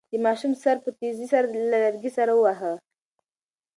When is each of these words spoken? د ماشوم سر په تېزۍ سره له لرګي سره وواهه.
د 0.11 0.13
ماشوم 0.25 0.53
سر 0.63 0.75
په 0.83 0.89
تېزۍ 0.99 1.27
سره 1.33 1.47
له 1.59 1.65
لرګي 1.83 2.11
سره 2.17 2.31
وواهه. 2.35 2.73